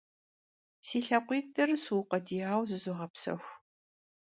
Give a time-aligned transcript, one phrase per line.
[0.87, 3.51] Si lhakhuitır sıukhuediyaue zızoğepsexu.